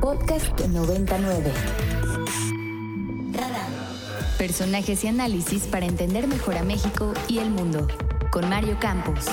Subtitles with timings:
[0.00, 1.52] Podcast 99.
[4.38, 7.86] Personajes y análisis para entender mejor a México y el mundo.
[8.30, 9.26] Con Mario Campos.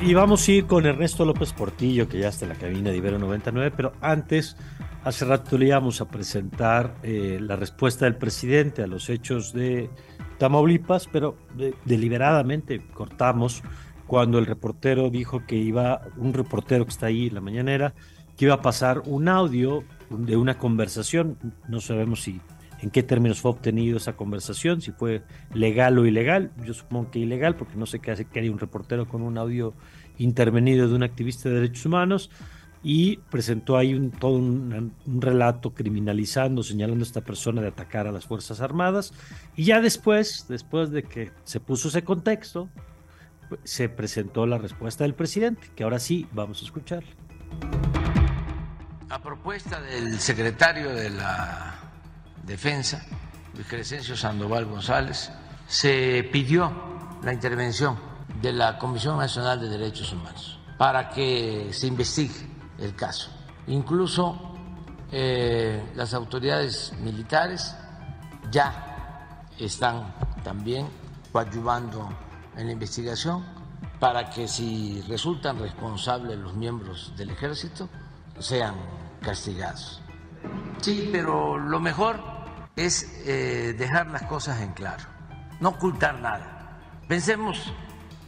[0.00, 2.96] Y vamos a ir con Ernesto López Portillo, que ya está en la cabina de
[2.96, 4.56] Ibero 99, pero antes,
[5.04, 9.90] hace rato le íbamos a presentar eh, la respuesta del presidente a los hechos de
[10.38, 11.36] Tamaulipas, pero
[11.84, 13.62] deliberadamente cortamos
[14.10, 17.94] cuando el reportero dijo que iba, un reportero que está ahí en la mañanera,
[18.40, 21.36] que iba a pasar un audio de una conversación,
[21.68, 22.40] no sabemos si
[22.80, 25.20] en qué términos fue obtenido esa conversación, si fue
[25.52, 28.58] legal o ilegal, yo supongo que ilegal, porque no sé qué hace que haya un
[28.58, 29.74] reportero con un audio
[30.16, 32.30] intervenido de un activista de derechos humanos,
[32.82, 38.12] y presentó ahí un, todo un, relato criminalizando, señalando a esta persona de atacar a
[38.12, 39.12] las Fuerzas Armadas.
[39.54, 42.70] Y ya después, después de que se puso ese contexto,
[43.64, 47.04] se presentó la respuesta del presidente, que ahora sí vamos a escuchar.
[49.22, 51.74] Propuesta del secretario de la
[52.42, 53.04] Defensa,
[53.54, 55.30] Luis Crescencio Sandoval González,
[55.68, 56.72] se pidió
[57.22, 57.98] la intervención
[58.40, 62.48] de la Comisión Nacional de Derechos Humanos para que se investigue
[62.78, 63.30] el caso.
[63.66, 64.56] Incluso
[65.12, 67.76] eh, las autoridades militares
[68.50, 70.88] ya están también
[71.30, 72.08] coadyuvando
[72.56, 73.44] en la investigación
[73.98, 77.86] para que si resultan responsables los miembros del ejército
[78.38, 78.74] sean
[79.20, 80.02] castigados.
[80.80, 82.20] Sí, pero lo mejor
[82.76, 85.04] es eh, dejar las cosas en claro,
[85.60, 86.78] no ocultar nada.
[87.08, 87.72] Pensemos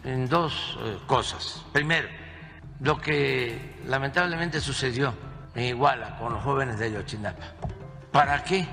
[0.04, 1.64] en dos eh, cosas.
[1.72, 2.08] Primero,
[2.80, 5.14] lo que lamentablemente sucedió
[5.54, 7.44] en Iguala con los jóvenes de Ayotzinapa.
[8.10, 8.66] ¿Para qué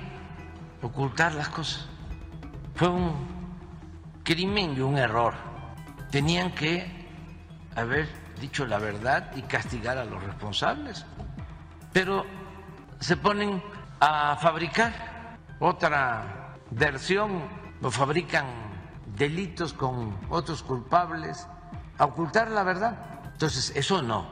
[0.82, 1.88] ocultar las cosas?
[2.74, 3.14] Fue un
[4.24, 5.34] crimen y un error.
[6.10, 7.00] Tenían que
[7.76, 8.08] haber
[8.40, 11.06] dicho la verdad y castigar a los responsables.
[11.92, 12.24] Pero
[13.00, 13.62] se ponen
[14.00, 17.42] a fabricar otra versión,
[17.82, 18.46] o fabrican
[19.16, 21.46] delitos con otros culpables,
[21.98, 23.22] a ocultar la verdad.
[23.32, 24.26] Entonces, eso no.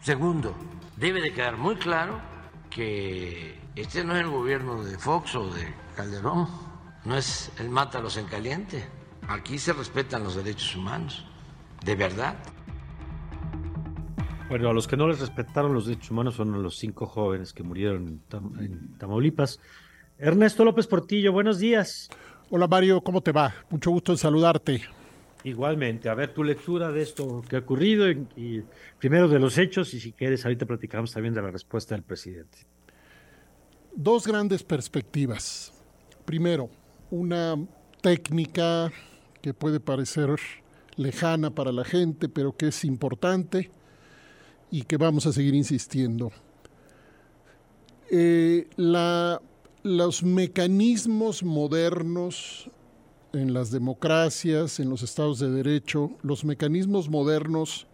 [0.00, 0.54] Segundo,
[0.96, 2.20] debe de quedar muy claro
[2.70, 6.48] que este no es el gobierno de Fox o de Calderón,
[7.04, 8.88] no es el mátalos en caliente.
[9.28, 11.24] Aquí se respetan los derechos humanos,
[11.82, 12.36] de verdad.
[14.50, 17.62] Bueno, a los que no les respetaron los derechos humanos son los cinco jóvenes que
[17.62, 18.20] murieron
[18.58, 19.60] en, Tamaulipas.
[20.18, 22.10] Ernesto López Portillo, buenos días.
[22.50, 23.54] Hola Mario, ¿cómo te va?
[23.70, 24.82] Mucho gusto en saludarte.
[25.44, 28.64] Igualmente, a ver tu lectura de esto que ha ocurrido y,
[28.98, 32.58] primero de los hechos y si quieres ahorita platicamos también de la respuesta del presidente.
[33.94, 35.72] Dos grandes perspectivas.
[36.24, 36.68] Primero,
[37.12, 37.54] una
[38.00, 38.90] técnica
[39.42, 40.34] que puede parecer
[40.96, 43.70] lejana para la gente, pero que es importante
[44.70, 46.30] y que vamos a seguir insistiendo.
[48.10, 48.68] Eh,
[49.82, 52.70] los mecanismos modernos
[53.32, 57.86] en las democracias, en los estados de derecho, los mecanismos modernos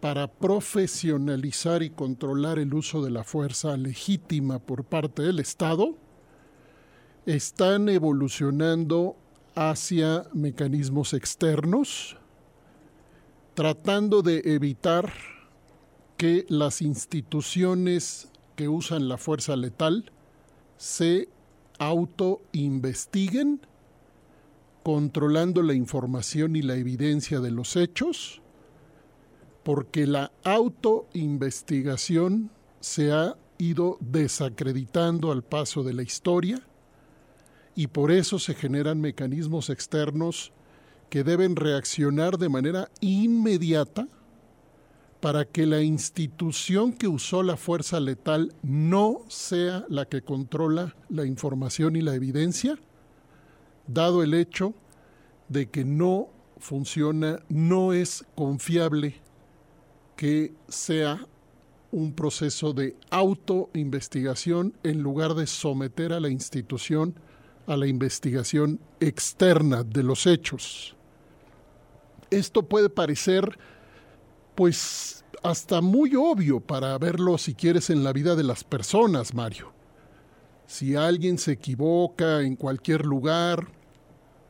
[0.00, 5.94] para profesionalizar y controlar el uso de la fuerza legítima por parte del Estado
[7.24, 9.16] están evolucionando
[9.54, 12.16] hacia mecanismos externos,
[13.54, 15.12] tratando de evitar
[16.16, 20.10] que las instituciones que usan la fuerza letal
[20.76, 21.28] se
[21.78, 23.60] autoinvestiguen
[24.82, 28.40] controlando la información y la evidencia de los hechos,
[29.62, 32.50] porque la autoinvestigación
[32.80, 36.60] se ha ido desacreditando al paso de la historia
[37.74, 40.52] y por eso se generan mecanismos externos
[41.08, 44.06] que deben reaccionar de manera inmediata
[45.24, 51.24] para que la institución que usó la fuerza letal no sea la que controla la
[51.24, 52.78] información y la evidencia,
[53.86, 54.74] dado el hecho
[55.48, 59.14] de que no funciona, no es confiable
[60.14, 61.26] que sea
[61.90, 67.14] un proceso de autoinvestigación en lugar de someter a la institución
[67.66, 70.94] a la investigación externa de los hechos.
[72.28, 73.58] Esto puede parecer
[74.54, 79.72] pues hasta muy obvio para verlo si quieres en la vida de las personas, Mario.
[80.66, 83.68] Si alguien se equivoca en cualquier lugar,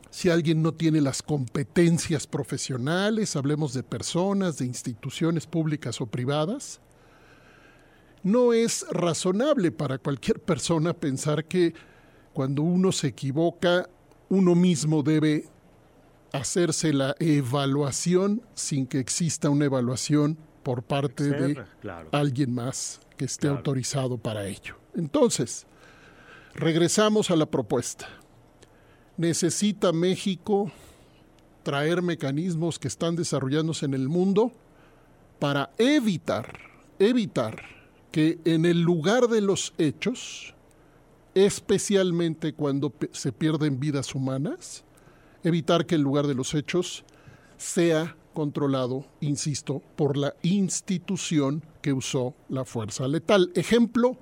[0.09, 6.79] si alguien no tiene las competencias profesionales, hablemos de personas, de instituciones públicas o privadas,
[8.23, 11.73] no es razonable para cualquier persona pensar que
[12.33, 13.89] cuando uno se equivoca,
[14.29, 15.49] uno mismo debe
[16.31, 21.63] hacerse la evaluación sin que exista una evaluación por parte de
[22.11, 24.75] alguien más que esté autorizado para ello.
[24.95, 25.67] Entonces,
[26.55, 28.07] regresamos a la propuesta.
[29.17, 30.71] ¿Necesita México
[31.63, 34.51] traer mecanismos que están desarrollándose en el mundo
[35.39, 36.59] para evitar,
[36.99, 37.61] evitar
[38.11, 40.53] que en el lugar de los hechos,
[41.33, 44.83] especialmente cuando se pierden vidas humanas,
[45.45, 47.05] evitar que el lugar de los hechos
[47.57, 53.51] sea controlado, insisto, por la institución que usó la fuerza letal.
[53.55, 54.17] Ejemplo,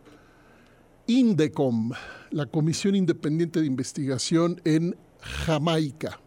[1.08, 1.92] INDECOM,
[2.32, 6.20] la Comisión Independiente de Investigación en Jamaica.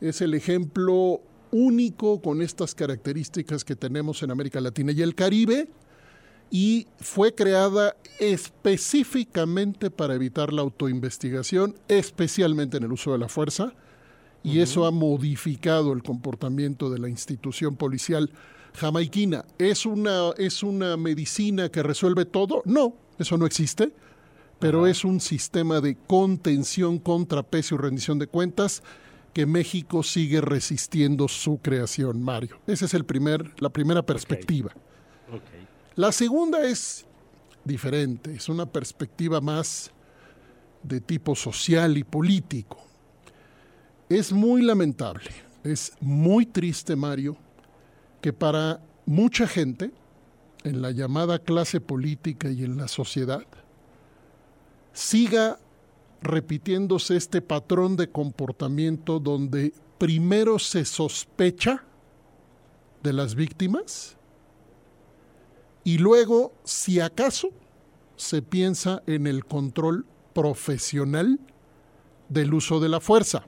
[0.00, 1.20] Es el ejemplo
[1.52, 5.68] único con estas características que tenemos en América Latina y el Caribe
[6.50, 13.74] y fue creada específicamente para evitar la autoinvestigación, especialmente en el uso de la fuerza,
[14.46, 18.30] y eso ha modificado el comportamiento de la institución policial
[18.74, 19.44] jamaiquina.
[19.58, 22.62] ¿Es una, ¿Es una medicina que resuelve todo?
[22.64, 23.92] No, eso no existe,
[24.60, 28.84] pero es un sistema de contención, contrapeso y rendición de cuentas
[29.34, 32.60] que México sigue resistiendo su creación, Mario.
[32.68, 34.70] Esa es el primer, la primera perspectiva.
[35.96, 37.04] La segunda es
[37.64, 39.90] diferente, es una perspectiva más
[40.84, 42.85] de tipo social y político.
[44.08, 45.30] Es muy lamentable,
[45.64, 47.36] es muy triste, Mario,
[48.20, 49.90] que para mucha gente,
[50.62, 53.44] en la llamada clase política y en la sociedad,
[54.92, 55.58] siga
[56.22, 61.82] repitiéndose este patrón de comportamiento donde primero se sospecha
[63.02, 64.16] de las víctimas
[65.82, 67.50] y luego, si acaso,
[68.16, 71.40] se piensa en el control profesional
[72.28, 73.46] del uso de la fuerza.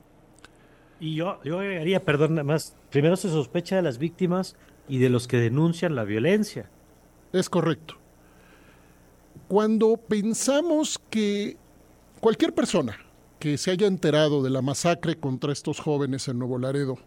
[1.01, 4.57] Y yo, yo agregaría, perdón, nada más, primero se sospecha de las víctimas
[4.89, 6.71] y de los que denuncian la violencia.
[7.33, 7.95] Es correcto.
[9.47, 11.57] Cuando pensamos que
[12.21, 12.99] cualquier persona
[13.39, 16.99] que se haya enterado de la masacre contra estos jóvenes en Nuevo Laredo,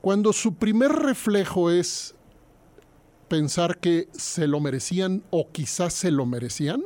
[0.00, 2.14] cuando su primer reflejo es
[3.28, 6.82] pensar que se lo merecían o quizás se lo merecían,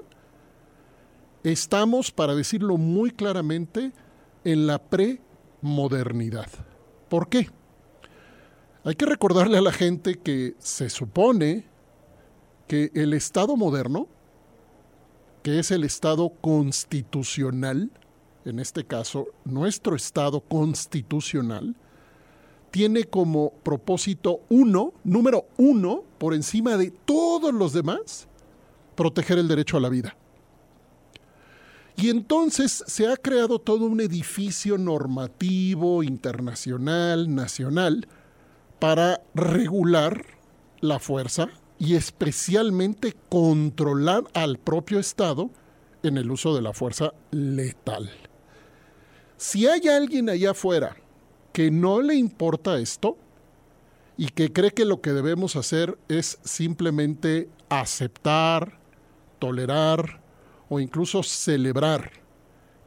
[1.43, 3.93] estamos, para decirlo muy claramente,
[4.45, 5.21] en la pre
[5.65, 6.47] modernidad.
[7.09, 7.49] ¿Por qué?
[8.85, 11.65] Hay que recordarle a la gente que se supone
[12.69, 14.07] que el Estado moderno,
[15.43, 17.91] que es el Estado constitucional,
[18.45, 21.75] en este caso nuestro Estado constitucional,
[22.71, 28.29] tiene como propósito uno, número uno, por encima de todos los demás,
[28.97, 30.15] proteger el derecho a la vida.
[31.97, 38.09] Y entonces se ha creado todo un edificio normativo, internacional, nacional,
[38.81, 40.25] para regular
[40.81, 41.49] la fuerza
[41.79, 45.51] y especialmente controlar al propio Estado
[46.03, 48.11] en el uso de la fuerza letal.
[49.37, 50.97] Si hay alguien allá afuera
[51.53, 53.17] que no le importa esto
[54.17, 58.79] y que cree que lo que debemos hacer es simplemente aceptar,
[59.39, 60.21] tolerar,
[60.75, 62.11] o incluso celebrar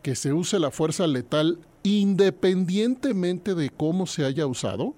[0.01, 4.93] que se use la fuerza letal independientemente de cómo se haya usado,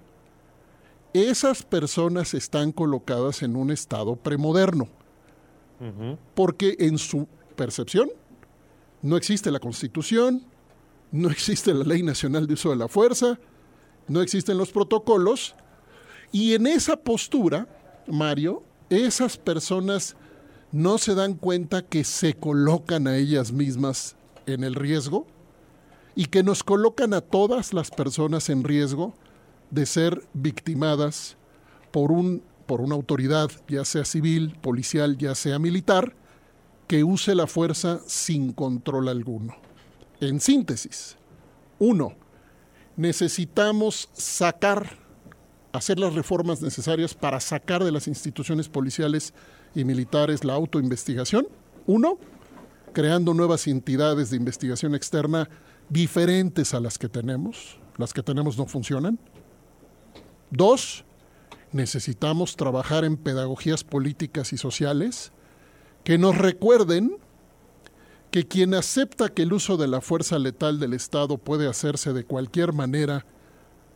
[1.12, 4.88] esas personas están colocadas en un estado premoderno.
[6.34, 8.10] Porque en su percepción
[9.02, 10.44] no existe la constitución,
[11.12, 13.38] no existe la ley nacional de uso de la fuerza,
[14.08, 15.54] no existen los protocolos,
[16.32, 17.68] y en esa postura,
[18.08, 20.16] Mario, esas personas
[20.72, 25.26] no se dan cuenta que se colocan a ellas mismas en el riesgo
[26.14, 29.14] y que nos colocan a todas las personas en riesgo
[29.70, 31.36] de ser victimadas
[31.90, 36.14] por, un, por una autoridad, ya sea civil, policial, ya sea militar,
[36.86, 39.54] que use la fuerza sin control alguno.
[40.20, 41.16] En síntesis,
[41.78, 42.14] uno,
[42.96, 44.98] necesitamos sacar,
[45.72, 49.32] hacer las reformas necesarias para sacar de las instituciones policiales
[49.74, 51.46] y militares la autoinvestigación.
[51.86, 52.18] Uno,
[52.92, 55.48] creando nuevas entidades de investigación externa
[55.88, 57.78] diferentes a las que tenemos.
[57.96, 59.18] Las que tenemos no funcionan.
[60.50, 61.04] Dos,
[61.72, 65.32] necesitamos trabajar en pedagogías políticas y sociales
[66.02, 67.16] que nos recuerden
[68.30, 72.24] que quien acepta que el uso de la fuerza letal del Estado puede hacerse de
[72.24, 73.26] cualquier manera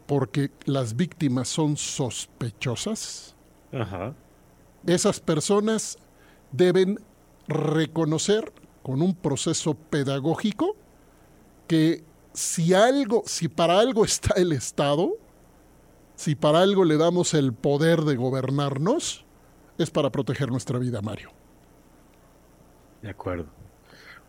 [0.07, 3.35] porque las víctimas son sospechosas,
[3.73, 4.14] Ajá
[4.86, 5.98] esas personas
[6.52, 6.98] deben
[7.48, 10.76] reconocer con un proceso pedagógico
[11.66, 15.12] que si algo, si para algo está el Estado,
[16.16, 19.24] si para algo le damos el poder de gobernarnos,
[19.78, 21.30] es para proteger nuestra vida, Mario.
[23.02, 23.46] De acuerdo.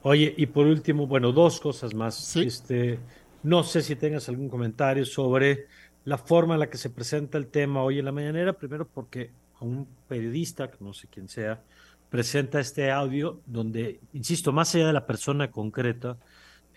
[0.02, 2.36] Oye, y por último, bueno, dos cosas más.
[2.36, 3.00] Este,
[3.44, 5.68] no sé si tengas algún comentario sobre
[6.04, 8.54] la forma en la que se presenta el tema hoy en la mañanera.
[8.54, 9.32] Primero porque
[9.66, 11.62] un periodista, que no sé quién sea,
[12.10, 16.18] presenta este audio donde, insisto, más allá de la persona concreta,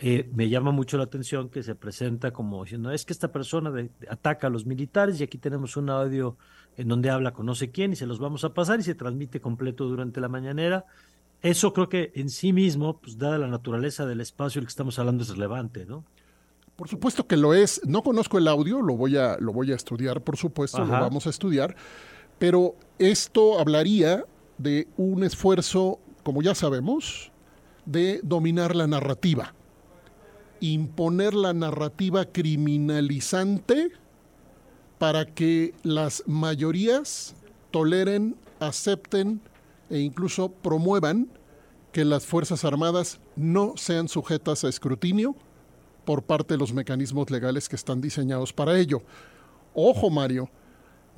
[0.01, 3.73] eh, me llama mucho la atención que se presenta como diciendo, es que esta persona
[4.09, 6.37] ataca a los militares y aquí tenemos un audio
[6.77, 8.95] en donde habla con no sé quién y se los vamos a pasar y se
[8.95, 10.87] transmite completo durante la mañanera.
[11.43, 14.99] Eso creo que en sí mismo, pues dada la naturaleza del espacio del que estamos
[14.99, 16.05] hablando, es relevante, ¿no?
[16.77, 17.81] Por supuesto que lo es.
[17.85, 21.27] No conozco el audio, lo voy a, lo voy a estudiar, por supuesto, lo vamos
[21.27, 21.75] a estudiar.
[22.39, 24.25] Pero esto hablaría
[24.59, 27.33] de un esfuerzo, como ya sabemos,
[27.87, 29.55] de dominar la narrativa
[30.61, 33.91] imponer la narrativa criminalizante
[34.99, 37.35] para que las mayorías
[37.71, 39.41] toleren, acepten
[39.91, 41.29] e incluso promuevan
[41.93, 45.37] que las Fuerzas Armadas no sean sujetas a escrutinio
[46.05, 49.03] por parte de los mecanismos legales que están diseñados para ello.
[49.75, 50.51] Ojo, Mario,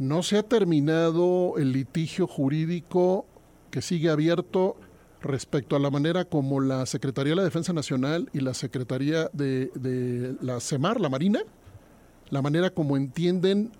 [0.00, 3.26] no se ha terminado el litigio jurídico
[3.71, 4.76] que sigue abierto
[5.21, 10.38] respecto a la manera como la Secretaría de la Defensa Nacional y la Secretaría de,
[10.40, 11.40] la CEMAR, la Marina,
[12.30, 13.73] la manera como entienden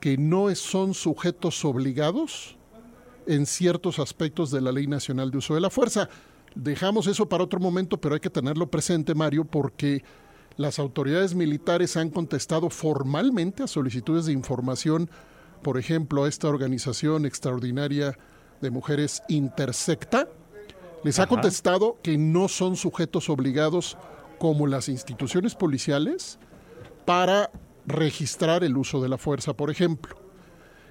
[0.00, 2.56] que no son sujetos obligados
[3.28, 6.08] en ciertos aspectos de la Ley Nacional de Uso de la Fuerza.
[6.56, 10.02] Dejamos eso para otro momento, pero hay que tenerlo presente, Mario, porque
[10.56, 15.08] las autoridades militares han contestado formalmente a solicitudes de información,
[15.62, 18.18] por ejemplo, a esta organización extraordinaria
[18.60, 20.28] de mujeres Intersecta,
[21.02, 23.96] les ha contestado que no son sujetos obligados
[24.38, 26.38] como las instituciones policiales
[27.06, 27.50] para
[27.86, 30.16] registrar el uso de la fuerza, por ejemplo.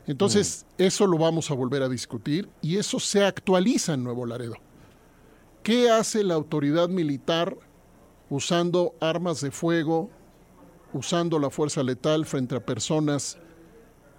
[0.08, 0.84] Entonces, mm.
[0.84, 4.56] eso lo vamos a volver a discutir y eso se actualiza en Nuevo Laredo.
[5.62, 7.56] ¿Qué hace la autoridad militar
[8.30, 10.10] usando armas de fuego,
[10.94, 13.38] usando la fuerza letal frente a personas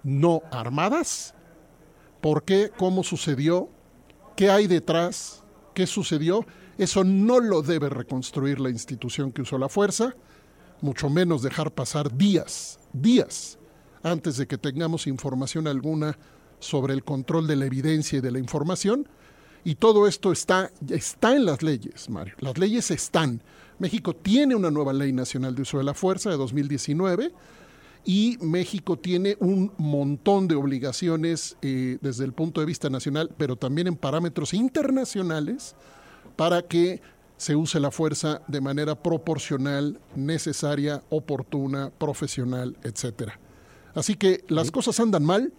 [0.03, 1.33] no armadas?
[2.21, 2.71] ¿Por qué?
[2.77, 3.69] ¿Cómo sucedió?
[4.35, 5.41] ¿Qué hay detrás?
[5.73, 6.45] qué sucedió,
[6.77, 10.15] eso no lo debe reconstruir la institución que usó la fuerza,
[10.81, 13.57] mucho menos dejar pasar días, días,
[14.03, 16.17] antes de que tengamos información alguna
[16.59, 19.07] sobre el control de la evidencia y de la información.
[19.63, 22.33] Y todo esto está, está en las leyes, Mario.
[22.39, 23.43] Las leyes están.
[23.77, 27.31] México tiene una nueva ley nacional de uso de la fuerza de 2019
[28.03, 33.55] y México tiene un montón de obligaciones eh, desde el punto de vista nacional, pero
[33.55, 35.75] también en parámetros internacionales
[36.35, 37.01] para que
[37.37, 43.31] se use la fuerza de manera proporcional, necesaria, oportuna, profesional, etc.
[43.93, 45.53] Así que las cosas andan mal.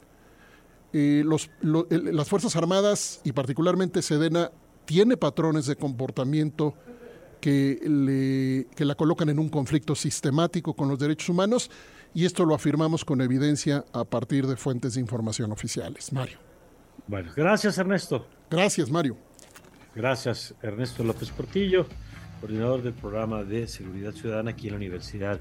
[0.93, 4.53] Eh, las Fuerzas Armadas y particularmente Sedena
[4.85, 6.75] tiene patrones de comportamiento
[7.41, 11.71] que, le, que la colocan en un conflicto sistemático con los derechos humanos
[12.14, 16.12] y esto lo afirmamos con evidencia a partir de fuentes de información oficiales.
[16.12, 16.38] Mario.
[17.07, 18.26] Bueno, gracias Ernesto.
[18.50, 19.16] Gracias Mario.
[19.95, 21.87] Gracias Ernesto López Portillo,
[22.40, 25.40] coordinador del programa de seguridad ciudadana aquí en la Universidad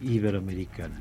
[0.00, 0.98] Iberoamericana.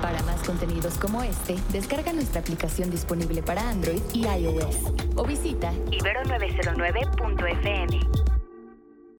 [0.00, 4.76] Para más contenidos como este, descarga nuestra aplicación disponible para Android y iOS
[5.14, 8.31] o visita ibero909.fm.